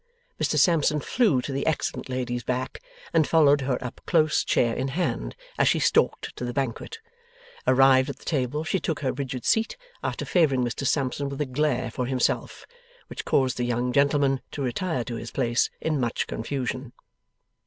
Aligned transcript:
Mr 0.41 0.57
Sampson 0.57 0.99
flew 0.99 1.43
to 1.43 1.51
the 1.51 1.63
excellent 1.67 2.09
lady's 2.09 2.41
back, 2.43 2.81
and 3.13 3.27
followed 3.27 3.61
her 3.61 3.77
up 3.85 4.01
close 4.07 4.43
chair 4.43 4.73
in 4.73 4.87
hand, 4.87 5.35
as 5.59 5.67
she 5.67 5.77
stalked 5.77 6.35
to 6.35 6.43
the 6.43 6.55
banquet. 6.55 6.97
Arrived 7.67 8.09
at 8.09 8.17
the 8.17 8.25
table, 8.25 8.63
she 8.63 8.79
took 8.79 9.01
her 9.01 9.11
rigid 9.13 9.45
seat, 9.45 9.77
after 10.03 10.25
favouring 10.25 10.63
Mr 10.63 10.87
Sampson 10.87 11.29
with 11.29 11.39
a 11.39 11.45
glare 11.45 11.91
for 11.91 12.07
himself, 12.07 12.65
which 13.11 13.25
caused 13.25 13.57
the 13.57 13.63
young 13.63 13.93
gentleman 13.93 14.41
to 14.49 14.63
retire 14.63 15.03
to 15.03 15.17
his 15.17 15.29
place 15.29 15.69
in 15.79 15.99
much 15.99 16.25
confusion. 16.25 16.93